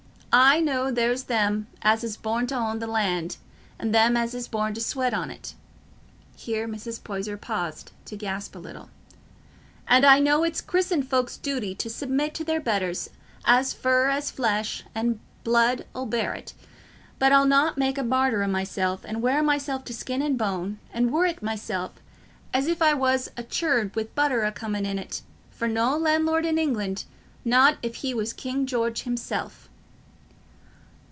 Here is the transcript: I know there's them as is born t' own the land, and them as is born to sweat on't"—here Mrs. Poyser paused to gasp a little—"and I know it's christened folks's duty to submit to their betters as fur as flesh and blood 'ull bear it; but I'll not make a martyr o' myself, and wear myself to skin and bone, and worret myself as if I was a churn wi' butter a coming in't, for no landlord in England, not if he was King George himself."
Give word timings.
I 0.33 0.61
know 0.61 0.91
there's 0.91 1.23
them 1.23 1.67
as 1.81 2.05
is 2.05 2.15
born 2.15 2.47
t' 2.47 2.55
own 2.55 2.79
the 2.79 2.87
land, 2.87 3.35
and 3.77 3.93
them 3.93 4.15
as 4.15 4.33
is 4.33 4.47
born 4.47 4.73
to 4.75 4.79
sweat 4.79 5.13
on't"—here 5.13 6.69
Mrs. 6.69 7.03
Poyser 7.03 7.35
paused 7.35 7.91
to 8.05 8.15
gasp 8.15 8.55
a 8.55 8.59
little—"and 8.59 10.05
I 10.05 10.19
know 10.19 10.45
it's 10.45 10.61
christened 10.61 11.09
folks's 11.09 11.35
duty 11.37 11.75
to 11.75 11.89
submit 11.89 12.33
to 12.35 12.45
their 12.45 12.61
betters 12.61 13.09
as 13.43 13.73
fur 13.73 14.07
as 14.07 14.31
flesh 14.31 14.85
and 14.95 15.19
blood 15.43 15.85
'ull 15.93 16.05
bear 16.05 16.33
it; 16.33 16.53
but 17.19 17.33
I'll 17.33 17.43
not 17.43 17.77
make 17.77 17.97
a 17.97 18.01
martyr 18.03 18.41
o' 18.41 18.47
myself, 18.47 19.01
and 19.03 19.21
wear 19.21 19.43
myself 19.43 19.83
to 19.83 19.93
skin 19.93 20.21
and 20.21 20.37
bone, 20.37 20.79
and 20.93 21.11
worret 21.11 21.43
myself 21.43 21.95
as 22.53 22.67
if 22.67 22.81
I 22.81 22.93
was 22.93 23.29
a 23.35 23.43
churn 23.43 23.91
wi' 23.93 24.07
butter 24.15 24.43
a 24.43 24.53
coming 24.53 24.85
in't, 24.85 25.23
for 25.49 25.67
no 25.67 25.97
landlord 25.97 26.45
in 26.45 26.57
England, 26.57 27.03
not 27.43 27.77
if 27.83 27.95
he 27.95 28.13
was 28.13 28.31
King 28.31 28.65
George 28.65 29.01
himself." 29.03 29.67